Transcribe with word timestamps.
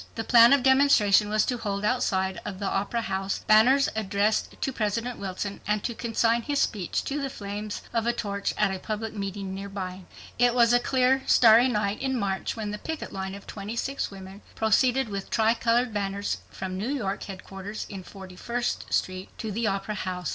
The 0.15 0.23
plan 0.23 0.51
of 0.51 0.63
demonstration 0.63 1.29
was 1.29 1.45
to 1.45 1.59
hold 1.59 1.85
outside 1.85 2.41
of 2.43 2.57
the 2.57 2.65
Opera 2.65 3.01
House 3.01 3.37
banners 3.45 3.87
addressed 3.95 4.59
to 4.59 4.73
President 4.73 5.19
Wilson, 5.19 5.61
and 5.67 5.83
to 5.83 5.93
consign 5.93 6.41
his 6.41 6.59
speech 6.59 7.03
to 7.03 7.21
the 7.21 7.29
flames 7.29 7.83
of 7.93 8.07
a 8.07 8.11
torch 8.11 8.51
at 8.57 8.73
a 8.73 8.79
public 8.79 9.13
meeting 9.13 9.53
nearby. 9.53 10.05
It 10.39 10.55
was 10.55 10.73
a 10.73 10.79
clear 10.79 11.21
starry 11.27 11.67
night 11.67 12.01
in 12.01 12.17
March 12.17 12.55
when 12.55 12.71
the 12.71 12.79
picket 12.79 13.13
line 13.13 13.35
of 13.35 13.45
26 13.45 14.09
women 14.09 14.41
proceeded 14.55 15.07
with 15.07 15.29
tri 15.29 15.53
colored 15.53 15.93
banners 15.93 16.37
from 16.49 16.79
New 16.79 16.89
York 16.89 17.21
headquarters 17.25 17.85
in 17.87 18.01
Forty 18.01 18.35
first 18.35 18.91
street 18.91 19.29
to 19.37 19.51
the 19.51 19.67
Opera 19.67 19.93
House. 19.93 20.29